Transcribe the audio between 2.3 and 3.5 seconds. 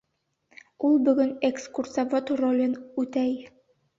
ролен үтәй.